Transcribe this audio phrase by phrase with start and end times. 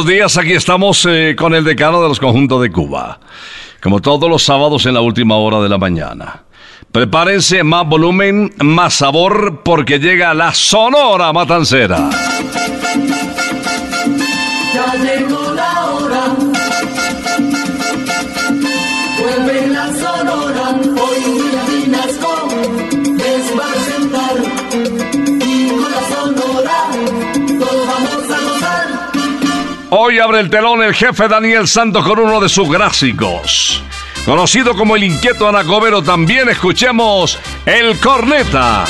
[0.00, 3.20] Buenos días, aquí estamos eh, con el decano de los conjuntos de Cuba.
[3.82, 6.44] Como todos los sábados en la última hora de la mañana.
[6.90, 12.08] Prepárense más volumen, más sabor, porque llega la Sonora Matancera.
[30.10, 33.80] Hoy abre el telón el jefe Daniel Santos con uno de sus gráficos.
[34.24, 38.86] Conocido como el inquieto Anacobero, también escuchemos el corneta.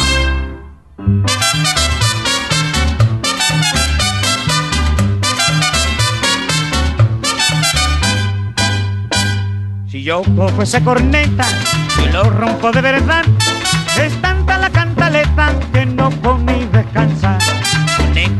[9.88, 11.46] Si yo cojo esa corneta
[12.02, 13.26] y lo rompo de verdad,
[14.02, 17.38] es tanta la cantaleta que no puedo ni descansar.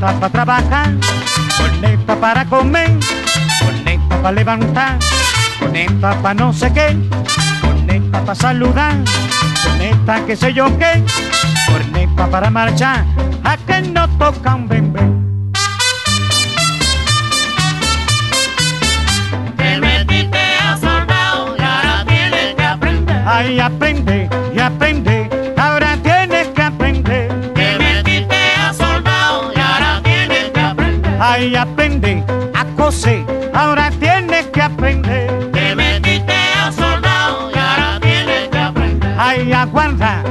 [0.01, 0.91] Corneta para trabajar,
[1.59, 2.91] corneta para comer,
[3.63, 4.99] corneta para levantar,
[5.59, 6.97] corneta para no sé qué,
[7.61, 8.95] corneta para saludar,
[9.63, 11.05] corneta que sé yo qué,
[11.71, 13.05] corneta para marchar,
[13.45, 15.03] a que no toca un bembé.
[19.59, 23.23] Te metiste a soldado y ahora tienes que aprender.
[23.27, 25.10] Ay, aprende y aprende,
[31.33, 32.25] Ay, aprende
[32.55, 33.25] a coser,
[33.55, 35.53] ahora tienes que aprender.
[35.53, 39.15] Te metiste a soldado y ahora tienes que aprender.
[39.17, 40.25] Ay, aguarda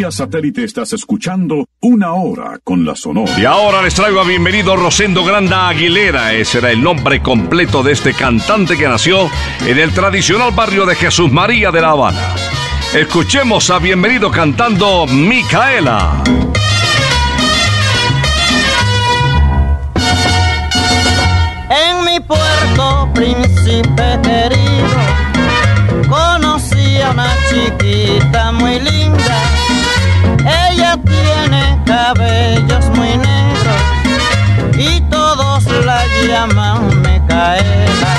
[0.00, 3.38] Vía satélite estás escuchando Una Hora con la Sonora.
[3.38, 6.32] Y ahora les traigo a bienvenido Rosendo Granda Aguilera.
[6.32, 9.28] Ese era el nombre completo de este cantante que nació
[9.60, 12.34] en el tradicional barrio de Jesús María de La Habana.
[12.94, 16.24] Escuchemos a bienvenido cantando Micaela.
[21.68, 29.49] En mi puerto, príncipe querido, conocí a una chiquita muy linda.
[32.12, 33.82] Cabellos muy negros
[34.76, 38.14] y todos la llaman Micaela.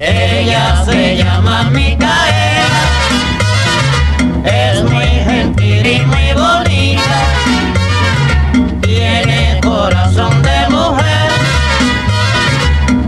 [0.00, 2.84] Ella se llama Micaela,
[4.44, 7.20] es muy gentil y muy bonita.
[8.80, 11.30] Tiene corazón de mujer,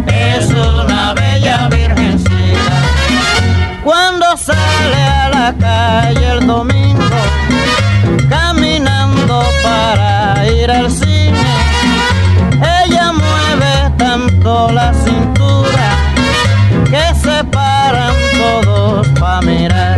[0.06, 2.78] es una bella virgencita.
[3.82, 6.75] Cuando sale a la calle el domingo,
[10.66, 11.46] ir al cine,
[12.84, 15.88] ella mueve tanto la cintura
[16.90, 19.96] que se paran todos para mirar.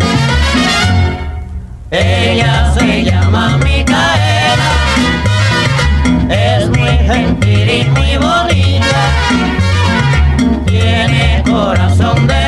[1.90, 4.72] Ella se llama Micaela,
[6.28, 9.02] es muy gentil y muy bonita,
[10.66, 12.48] tiene corazón de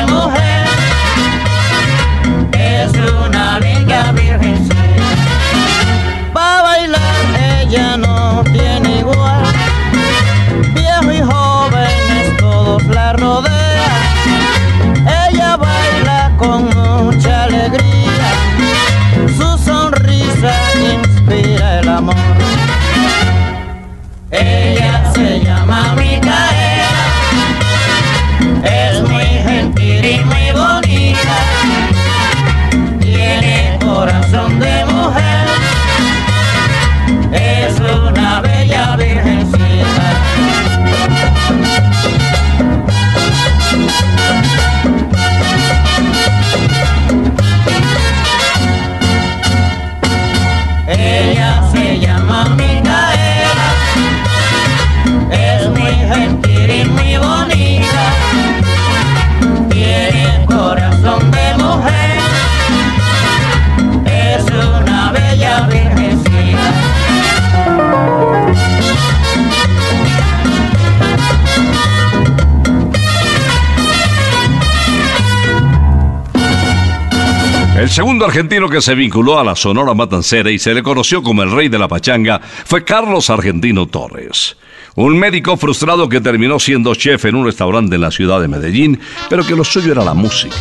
[77.91, 81.51] segundo argentino que se vinculó a la Sonora Matancera y se le conoció como el
[81.51, 84.55] rey de la pachanga fue Carlos Argentino Torres.
[84.95, 88.99] Un médico frustrado que terminó siendo chef en un restaurante en la ciudad de Medellín,
[89.29, 90.55] pero que lo suyo era la música.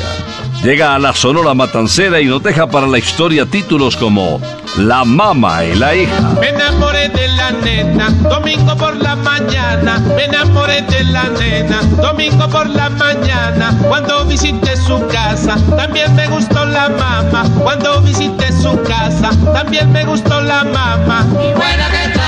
[0.62, 4.40] Llega a la Sonora Matancera y nos deja para la historia títulos como
[4.76, 6.34] La Mama y la Hija.
[6.40, 9.98] Me enamoré de la nena, domingo por la mañana.
[10.14, 13.76] Me enamoré de la nena, domingo por la mañana.
[13.88, 17.50] Cuando visité su casa, también me gustó la mama.
[17.62, 21.26] Cuando visité su casa, también me gustó la mama.
[21.32, 22.19] Y que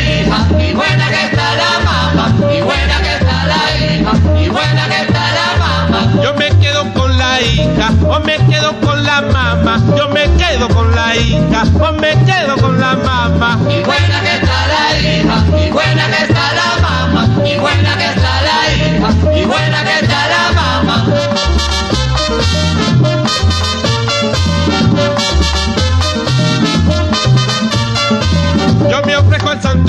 [0.00, 2.34] hija, y buena que está la mama.
[2.52, 6.22] Y buena que está la hija, y buena que está la mama.
[6.22, 9.80] Yo me quedo con la hija, o me quedo con la mama.
[9.96, 13.58] Yo me quedo con la hija, o me quedo con la mama.
[13.68, 17.28] Y buena que está la hija, y buena que está la mama.
[17.46, 18.09] Y buena que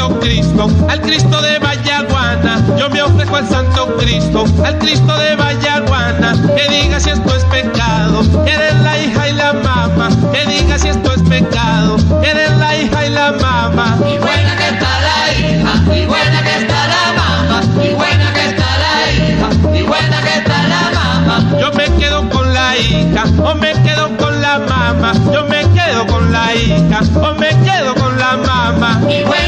[0.02, 2.60] Santo Cristo, al Cristo de Vallaguana.
[2.76, 6.34] Yo me ofrezco al Santo Cristo, al Cristo de Vallaguana.
[6.56, 10.10] Que diga si esto es pecado, eres la hija y la mamá.
[10.34, 13.96] Que diga si esto es pecado, eres la hija y la mamá.
[14.00, 17.62] Y buena que está la hija, y buena que está la mama.
[17.84, 21.60] Y buena que está la hija, y buena que está la mama.
[21.60, 25.14] Yo me quedo con la hija, o me quedo con la mamá.
[25.32, 29.00] Yo me quedo con la hija, o me quedo con la mamá.
[29.08, 29.41] Y buena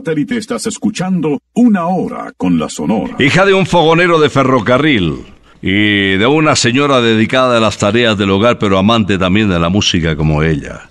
[0.00, 3.16] satélite estás escuchando Una Hora con la Sonora.
[3.18, 5.26] Hija de un fogonero de ferrocarril
[5.60, 9.68] y de una señora dedicada a las tareas del hogar, pero amante también de la
[9.68, 10.88] música como ella.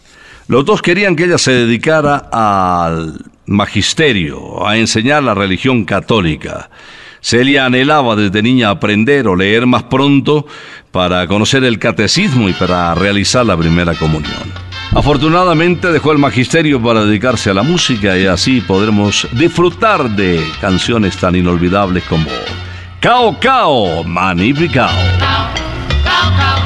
[0.47, 6.69] Los dos querían que ella se dedicara al magisterio, a enseñar la religión católica.
[7.19, 10.45] Celia anhelaba desde niña aprender o leer más pronto
[10.91, 14.68] para conocer el catecismo y para realizar la primera comunión.
[14.95, 21.15] Afortunadamente dejó el magisterio para dedicarse a la música y así podremos disfrutar de canciones
[21.17, 22.25] tan inolvidables como
[22.99, 24.87] Cao Cao Magnificao.
[24.87, 25.53] Cao,
[26.03, 26.58] cao, cao,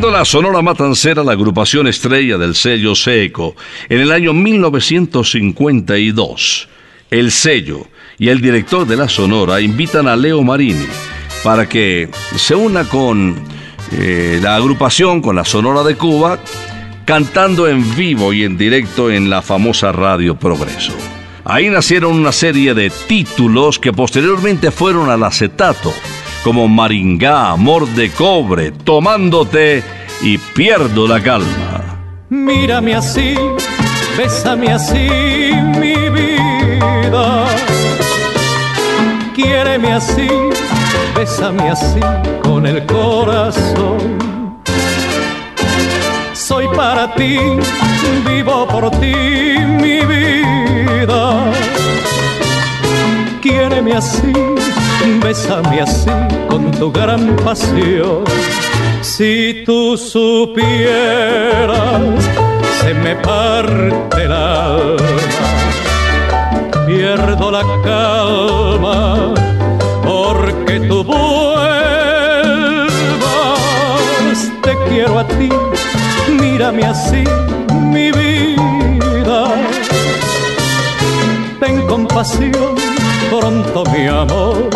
[0.00, 3.56] La Sonora Matancera la agrupación estrella del sello Seco,
[3.88, 6.68] en el año 1952,
[7.10, 10.86] el sello y el director de la Sonora invitan a Leo Marini
[11.42, 13.42] para que se una con
[13.92, 16.38] eh, la agrupación, con la Sonora de Cuba,
[17.04, 20.94] cantando en vivo y en directo en la famosa Radio Progreso.
[21.44, 25.92] Ahí nacieron una serie de títulos que posteriormente fueron al acetato,
[26.42, 29.82] como Maringá, Amor de Cobre, Tomándote
[30.22, 32.24] y Pierdo la Calma.
[32.30, 33.34] Mírame así,
[34.16, 35.08] bésame así,
[35.78, 37.46] mi vida.
[39.34, 40.28] Quiéreme así,
[41.16, 42.00] bésame así
[42.42, 44.18] con el corazón.
[46.32, 47.38] Soy para ti,
[48.26, 49.14] vivo por ti,
[49.80, 51.52] mi vida.
[53.40, 54.32] Quiéreme así,
[55.22, 56.10] bésame así
[56.48, 58.24] con tu gran pasión.
[59.00, 60.58] Si tú supieras,
[62.80, 64.96] se me parte el alma,
[66.86, 69.34] pierdo la calma,
[70.04, 71.78] porque tú vuelvas,
[74.62, 75.48] te quiero a ti,
[76.40, 77.24] mírame así,
[77.80, 79.54] mi vida.
[81.60, 82.74] Ten compasión,
[83.30, 84.70] pronto mi amor,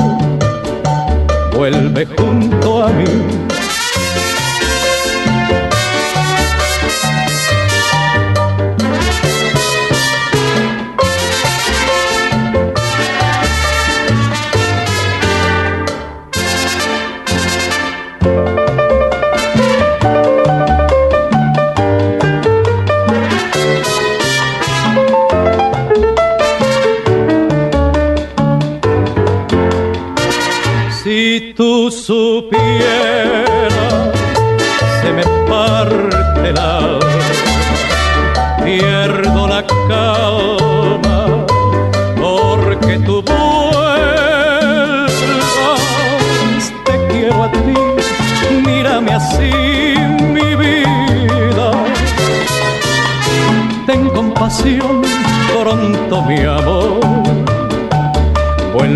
[1.55, 3.52] vuelve junto a mí.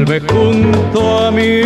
[0.04, 1.62] Vuelve junto a mí.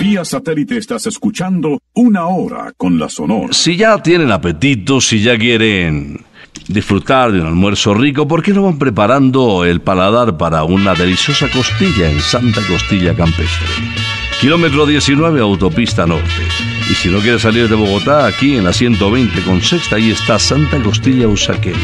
[0.00, 3.52] Vía satélite estás escuchando una hora con la Sonora.
[3.52, 6.24] Si ya tienen apetito, si ya quieren
[6.68, 11.48] disfrutar de un almuerzo rico, ¿por qué no van preparando el paladar para una deliciosa
[11.52, 14.25] costilla en Santa Costilla Campestre?
[14.40, 16.42] Kilómetro 19, autopista norte.
[16.90, 20.38] Y si no quieres salir de Bogotá, aquí en la 120 con sexta, ahí está
[20.38, 21.74] Santa Costilla Usaquén,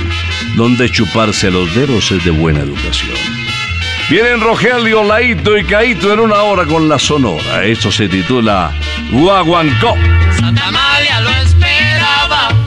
[0.54, 3.16] donde chuparse los dedos es de buena educación.
[4.10, 7.64] Vienen Rogelio, Laito y Caito en una hora con la Sonora.
[7.64, 8.70] Esto se titula
[9.10, 9.96] Guaguancó.
[10.38, 12.61] Santa María lo esperaba.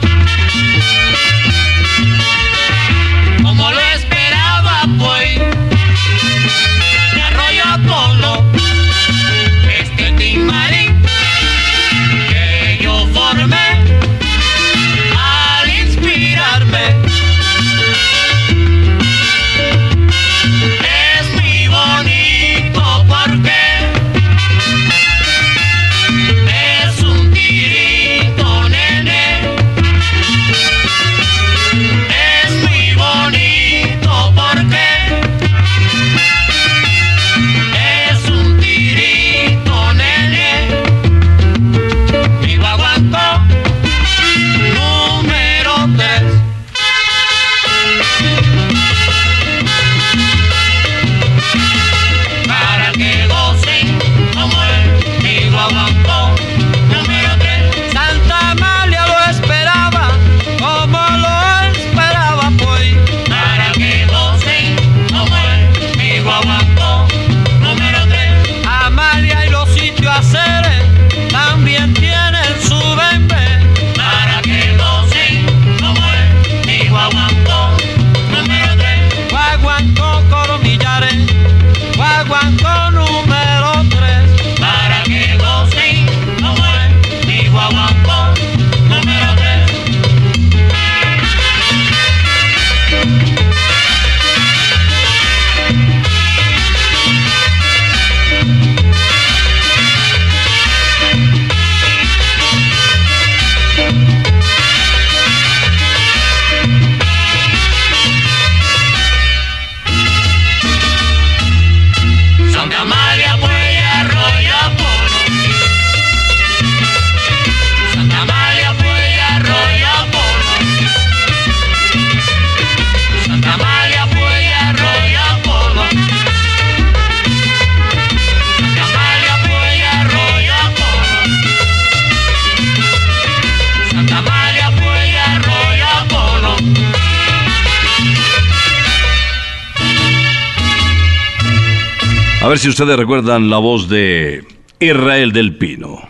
[142.58, 144.44] Si ustedes recuerdan la voz de
[144.80, 146.00] Israel del Pino.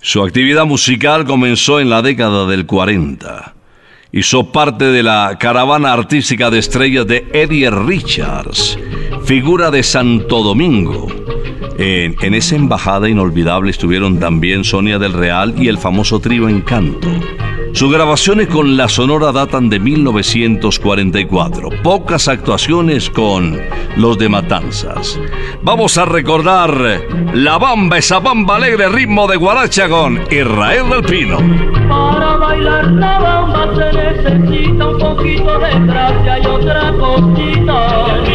[0.00, 3.54] Su actividad musical comenzó en la década del 40.
[4.12, 8.78] Hizo parte de la caravana artística de estrellas de Eddie Richards,
[9.24, 11.06] figura de Santo Domingo.
[11.78, 17.08] En, en esa embajada inolvidable estuvieron también Sonia del Real y el famoso trío Encanto.
[17.76, 21.68] Sus grabaciones con la Sonora datan de 1944.
[21.82, 23.60] Pocas actuaciones con
[23.98, 25.20] los de Matanzas.
[25.60, 26.70] Vamos a recordar
[27.34, 31.36] la bamba, esa bamba alegre ritmo de guaracha con Israel del Pino.
[31.86, 38.25] Para bailar la bamba se necesita un poquito de gracia y otra cosita.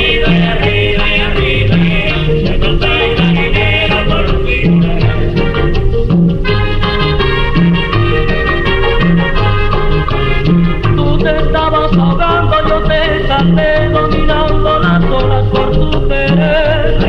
[15.92, 17.01] Querer.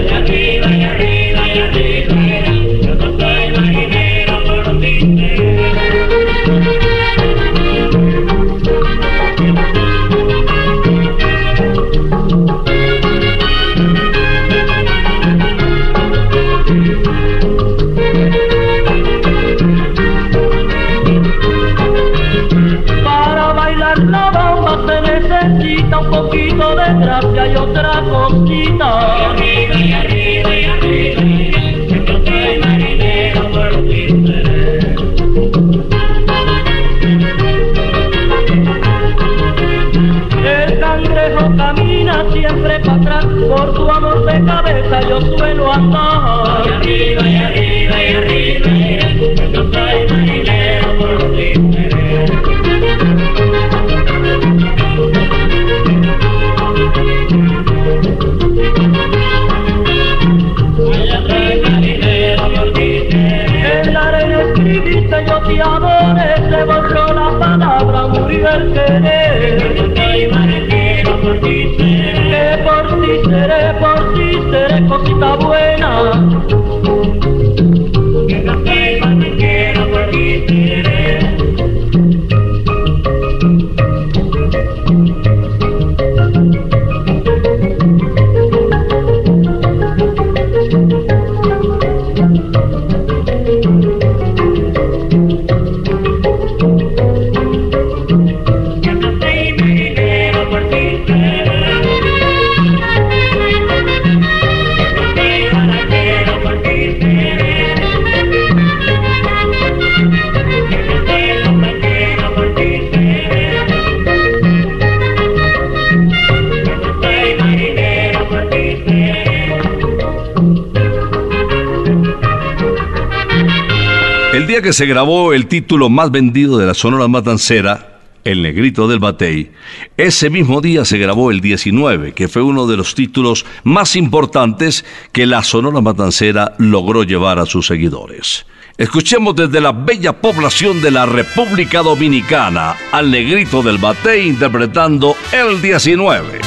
[124.72, 129.50] Se grabó el título más vendido de la Sonora Matancera, El Negrito del Batey,
[129.96, 134.84] ese mismo día se grabó el 19, que fue uno de los títulos más importantes
[135.12, 138.46] que la Sonora Matancera logró llevar a sus seguidores.
[138.78, 145.60] Escuchemos desde la bella población de la República Dominicana al Negrito del Batey interpretando el
[145.60, 146.40] 19.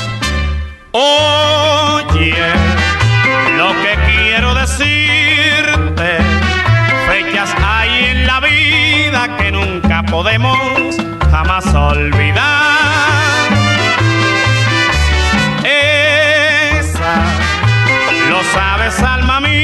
[0.91, 2.64] Oye, lo
[10.15, 10.95] podemos
[11.30, 13.49] jamás olvidar.
[15.65, 17.15] Esa,
[18.30, 19.55] lo sabes, alma mía,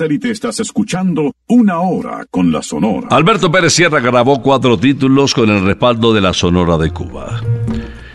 [0.00, 3.08] satélite estás escuchando Una Hora con la Sonora.
[3.10, 7.42] Alberto Pérez Sierra grabó cuatro títulos con el respaldo de la Sonora de Cuba.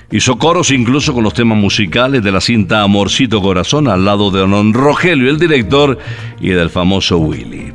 [0.09, 4.39] Hizo coros incluso con los temas musicales de la cinta Amorcito Corazón al lado de
[4.39, 5.99] Don Rogelio, el director,
[6.39, 7.71] y del famoso Willy.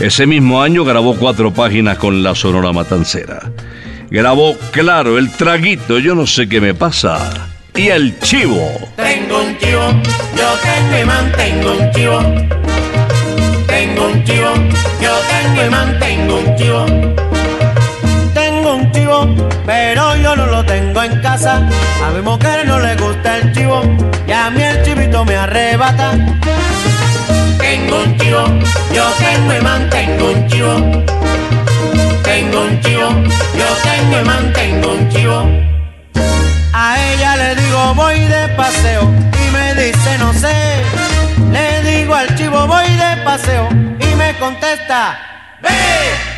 [0.00, 3.52] Ese mismo año grabó cuatro páginas con la Sonora Matancera.
[4.10, 8.72] Grabó, claro, el traguito, yo no sé qué me pasa, y el chivo.
[8.96, 9.88] Tengo un chivo,
[10.36, 12.56] yo tengo y mantengo un chivo.
[14.26, 14.52] Yo
[15.28, 16.84] tengo y mantengo un chivo.
[18.34, 19.28] Tengo un chivo,
[19.64, 21.58] pero yo no lo tengo en casa.
[22.04, 23.82] A mi mujer no le gusta el chivo
[24.26, 26.18] y a mí el chivito me arrebata.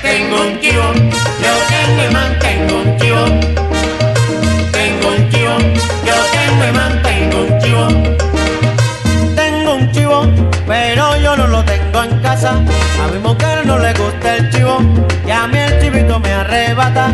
[0.08, 0.94] Tengo un chivo,
[1.44, 3.24] yo tengo y mantengo un chivo.
[4.72, 5.58] Tengo un chivo,
[6.02, 7.88] yo tengo y mantengo un chivo.
[9.36, 10.26] Tengo un chivo,
[10.66, 12.52] pero yo no lo tengo en casa.
[12.52, 14.78] A mi mujer no le gusta el chivo
[15.26, 17.12] y a mí el chivito me arrebata.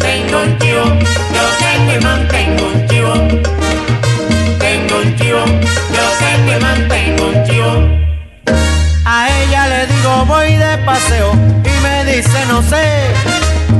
[0.00, 0.84] Tengo un chivo,
[1.36, 2.83] yo tengo y mantengo un chivo.
[10.26, 12.84] Voy de paseo y me dice no sé.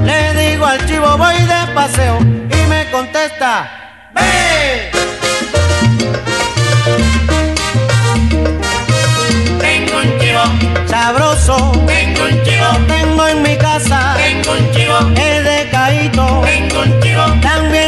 [0.05, 4.91] Le digo al chivo voy de paseo y me contesta ve.
[9.59, 10.43] Tengo un chivo,
[10.87, 14.17] Sabroso, tengo un chivo, tengo en mi casa.
[14.17, 17.84] Tengo un chivo, el de Caíto, tengo un chivo, también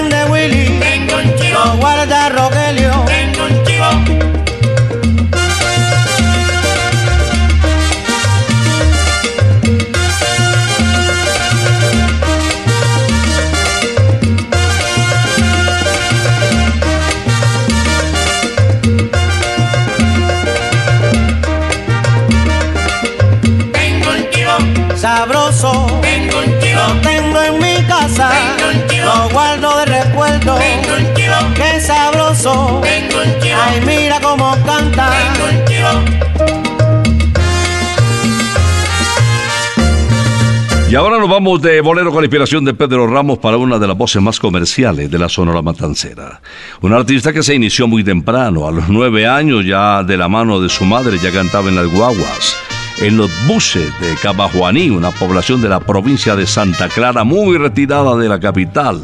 [41.36, 44.40] vamos de bolero con la inspiración de Pedro Ramos para una de las voces más
[44.40, 46.40] comerciales de la Sonora Matancera.
[46.80, 50.58] Un artista que se inició muy temprano, a los nueve años ya de la mano
[50.60, 52.56] de su madre ya cantaba en las guaguas,
[53.00, 58.16] en los buses de Cabajuaní, una población de la provincia de Santa Clara muy retirada
[58.16, 59.02] de la capital,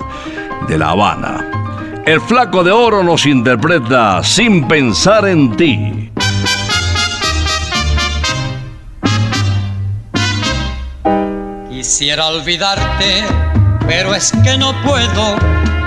[0.69, 1.51] de La Habana.
[2.07, 6.12] El flaco de oro nos interpreta Sin pensar en ti.
[11.83, 13.25] Quisiera olvidarte,
[13.89, 15.37] pero es que no puedo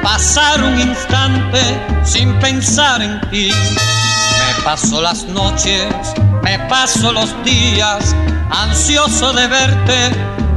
[0.03, 1.61] pasar un instante
[2.03, 3.49] sin pensar en ti.
[3.49, 5.87] Me paso las noches,
[6.43, 8.13] me paso los días,
[8.51, 10.09] ansioso de verte,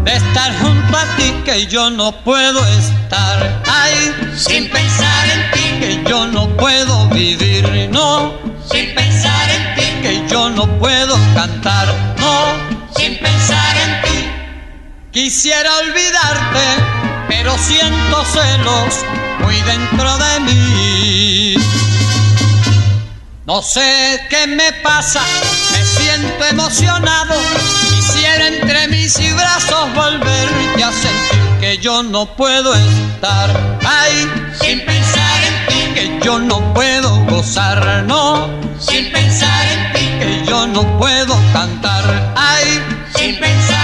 [0.03, 3.62] de estar junto a ti, que yo no puedo estar.
[3.64, 8.33] Ay, sin pensar en ti, que yo no puedo vivir, no.
[8.68, 11.87] Sin pensar en ti, que yo no puedo cantar,
[12.18, 12.88] no.
[12.96, 14.08] Sin pensar en ti.
[15.12, 16.64] Quisiera olvidarte,
[17.29, 18.94] pero siento celos
[19.40, 21.55] muy dentro de mí.
[23.47, 25.23] No sé qué me pasa,
[25.73, 27.35] me siento emocionado.
[27.90, 33.79] Quisiera entre mis brazos volverte a sentir que yo no puedo estar.
[33.87, 38.59] Ay, sin pensar en ti, que yo no puedo gozar, no.
[40.66, 42.33] no puedo cantar.
[42.37, 42.83] Ay,
[43.14, 43.78] sin pensar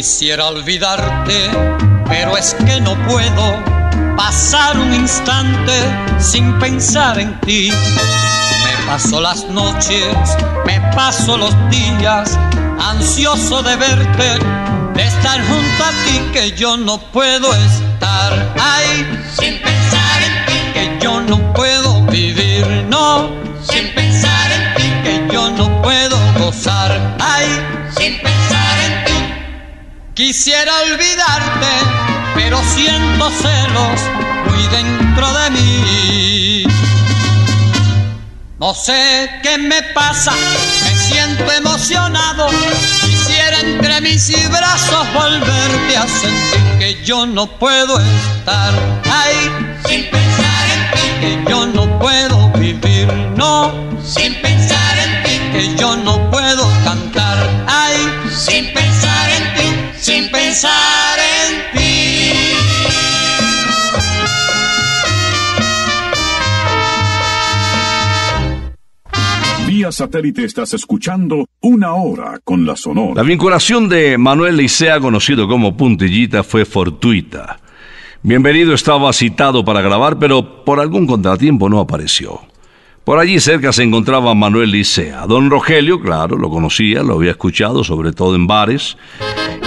[0.00, 1.50] Quisiera olvidarte,
[2.08, 3.62] pero es que no puedo
[4.16, 5.74] pasar un instante
[6.18, 7.70] sin pensar en ti.
[7.70, 10.06] Me paso las noches,
[10.64, 12.38] me paso los días,
[12.78, 14.38] ansioso de verte,
[14.94, 18.54] de estar junto a ti que yo no puedo estar.
[18.58, 19.06] Ay,
[19.38, 23.28] sin pensar en ti, que yo no puedo vivir, no,
[23.70, 27.16] sin pensar en ti, que yo no puedo gozar.
[27.20, 27.44] Ay,
[27.98, 28.39] sin pensar en ti.
[30.14, 31.66] Quisiera olvidarte,
[32.34, 34.00] pero siento celos
[34.46, 36.64] muy dentro de mí.
[38.58, 40.32] No sé qué me pasa,
[40.84, 42.48] me siento emocionado.
[43.00, 48.74] Quisiera entre mis brazos volverte a sentir que yo no puedo estar
[49.10, 49.50] ahí.
[49.88, 53.72] Sin pensar en ti, que yo no puedo vivir, no,
[54.04, 58.12] sin pensar en ti, que yo no puedo cantar ahí.
[58.28, 58.79] Sin pensar en ti, sin
[60.50, 62.42] pensar en ti.
[69.68, 73.14] Vía satélite estás escuchando Una Hora con la Sonora.
[73.14, 77.60] La vinculación de Manuel Licea, conocido como Puntillita, fue fortuita.
[78.22, 82.49] Bienvenido estaba citado para grabar, pero por algún contratiempo no apareció.
[83.04, 85.26] Por allí cerca se encontraba Manuel Licea.
[85.26, 88.96] Don Rogelio, claro, lo conocía, lo había escuchado, sobre todo en bares.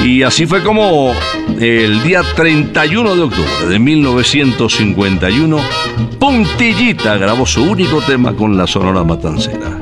[0.04, 1.14] Y así fue como
[1.60, 5.58] el día 31 de octubre de 1951,
[6.20, 9.80] Puntillita grabó su único tema con la Sonora Matancera.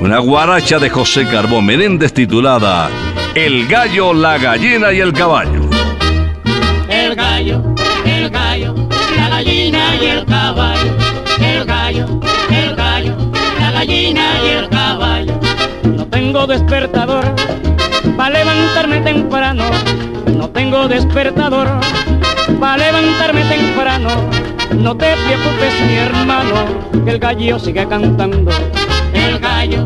[0.00, 2.88] Una guaracha de José Carbón Menéndez titulada
[3.34, 5.68] El gallo, la gallina y el caballo.
[6.88, 7.62] El gallo,
[8.06, 8.74] el gallo,
[9.16, 10.99] la gallina y el caballo.
[14.48, 15.38] El caballo.
[15.84, 17.24] No tengo despertador
[18.16, 19.64] para levantarme temprano.
[20.36, 21.68] No tengo despertador
[22.58, 24.08] para levantarme temprano.
[24.74, 26.54] No te preocupes, mi hermano,
[27.04, 28.50] que el gallo sigue cantando.
[29.12, 29.84] El gallo,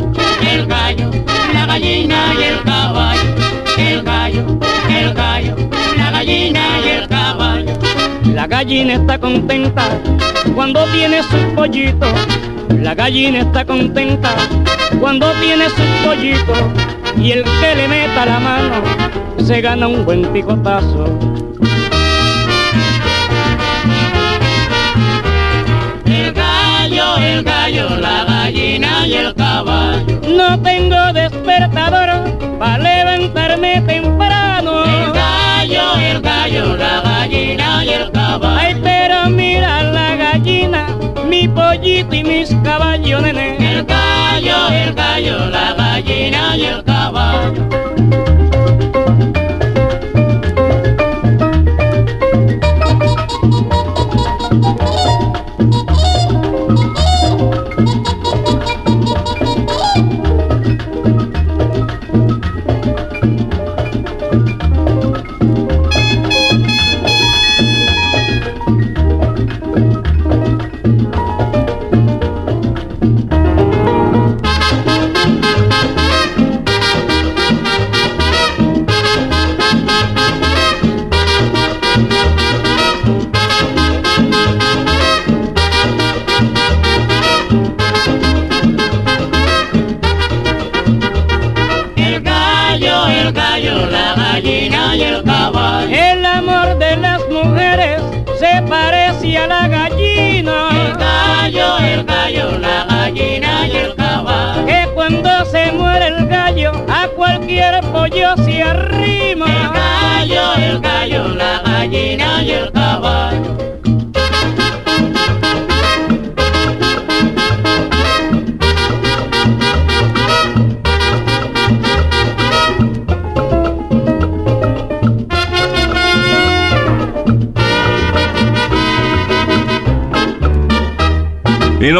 [0.48, 1.10] el gallo,
[1.52, 3.34] la gallina y el caballo.
[3.78, 5.56] El gallo, el gallo,
[5.96, 7.72] la gallina y el caballo.
[8.34, 9.88] La gallina está contenta
[10.54, 12.12] cuando tiene sus pollitos.
[12.84, 14.34] La gallina está contenta
[15.00, 16.58] cuando tiene sus pollitos.
[17.16, 18.82] Y el que le meta la mano
[19.38, 21.18] se gana un buen picotazo.
[26.04, 30.20] El gallo, el gallo, la gallina y el caballo.
[30.28, 34.84] No tengo despertador para levantarme temprano.
[34.84, 38.58] El gallo, el gallo, la gallina y el caballo.
[38.60, 39.58] Ay, pero mi
[41.54, 43.56] pollito y mis caballos, nene.
[43.78, 47.93] El gallo, el gallo, la gallina y el caballo.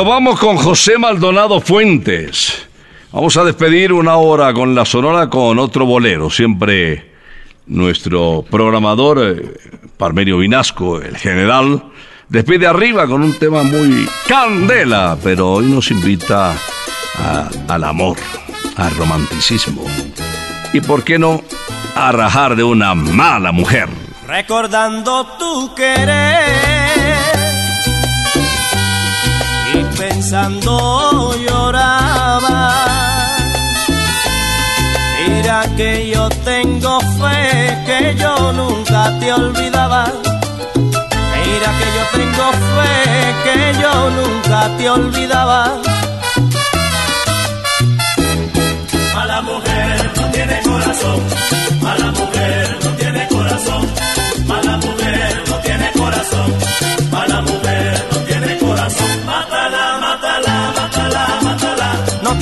[0.07, 2.67] Vamos con José Maldonado Fuentes.
[3.11, 7.11] Vamos a despedir una hora con la Sonora con otro bolero, siempre
[7.67, 9.55] nuestro programador, eh,
[9.97, 11.85] Parmenio Vinasco, el general,
[12.29, 16.55] despide arriba con un tema muy candela, pero hoy nos invita
[17.67, 18.19] al amor,
[18.77, 19.87] al romanticismo.
[20.75, 21.41] Y por qué no,
[21.95, 23.89] a rajar de una mala mujer.
[24.27, 26.74] recordando tu querer
[29.97, 32.75] pensando lloraba.
[35.27, 40.05] Mira que yo tengo fe que yo nunca te olvidaba.
[40.75, 42.93] Mira que yo tengo fe
[43.45, 45.61] que yo nunca te olvidaba.
[49.15, 51.21] Mala mujer no tiene corazón,
[51.83, 53.83] mala mujer no tiene corazón,
[54.47, 56.55] mala mujer no tiene corazón,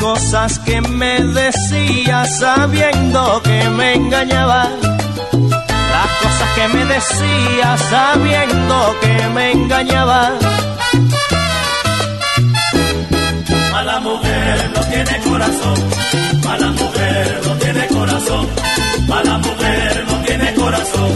[0.00, 4.68] Cosas que me decías sabiendo que me engañaba.
[5.92, 10.32] Las cosas que me decías sabiendo que me engañaba.
[13.72, 15.78] Mala mujer no tiene corazón,
[16.44, 18.46] mala mujer no tiene corazón,
[19.08, 21.10] mala mujer no tiene corazón,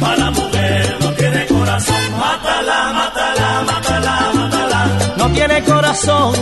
[0.00, 1.96] mala mujer no tiene corazón.
[2.18, 4.86] Mátala, mátala, mátala, mátala.
[5.16, 6.32] No tiene corazón,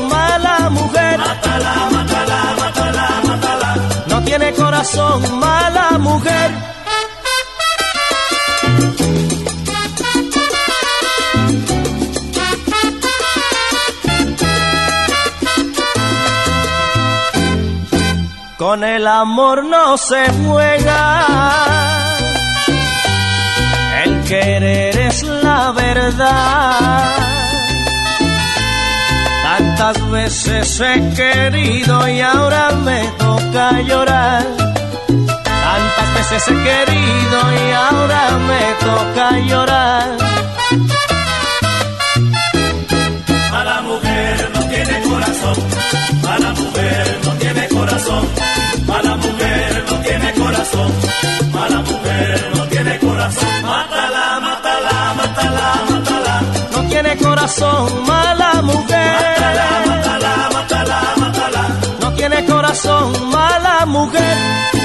[4.83, 6.51] corazón, mala mujer.
[18.59, 21.27] Con el amor no se juega.
[24.05, 27.13] El querer es la verdad.
[29.45, 34.72] Tantas veces he querido y ahora me toca llorar.
[36.33, 40.17] Veces he querido y ahora me toca llorar.
[43.51, 45.57] Mala mujer no tiene corazón,
[46.23, 48.25] mala mujer no tiene corazón,
[48.87, 50.93] mala mujer no tiene corazón,
[51.53, 53.49] mala mujer no tiene corazón.
[53.63, 56.41] Mátala, mátala, mátala, mátala.
[56.73, 59.37] No tiene corazón, mala mujer.
[59.39, 61.69] Mátala, mátala, mátala, mátala.
[62.01, 64.82] No tiene corazón, mala mujer.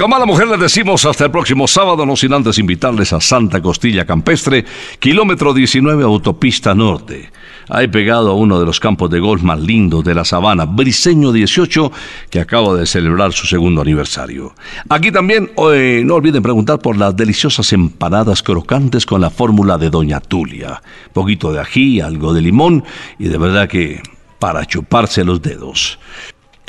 [0.00, 3.12] Y como a la mujer les decimos hasta el próximo sábado, no sin antes invitarles
[3.12, 4.64] a Santa Costilla Campestre,
[4.98, 7.30] kilómetro 19 Autopista Norte.
[7.68, 11.32] Ahí pegado a uno de los campos de golf más lindos de la sabana, Briseño
[11.32, 11.92] 18,
[12.30, 14.54] que acaba de celebrar su segundo aniversario.
[14.88, 19.90] Aquí también eh, no olviden preguntar por las deliciosas empanadas crocantes con la fórmula de
[19.90, 20.80] Doña Tulia.
[21.12, 22.84] Poquito de ají, algo de limón
[23.18, 24.00] y de verdad que
[24.38, 25.98] para chuparse los dedos.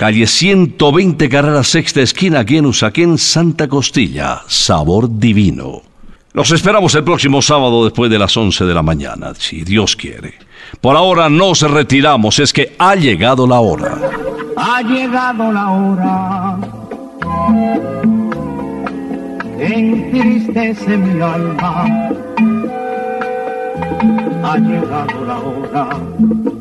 [0.02, 2.58] Calle 120, carrera sexta esquina, aquí
[3.04, 4.42] en Santa Costilla.
[4.48, 5.84] Sabor divino.
[6.34, 10.34] Los esperamos el próximo sábado después de las 11 de la mañana, si Dios quiere.
[10.82, 14.00] Por ahora nos retiramos, es que ha llegado la hora.
[14.58, 16.58] Ha llegado la hora
[20.98, 21.86] mi alma.
[24.44, 26.61] Ha llegado la hora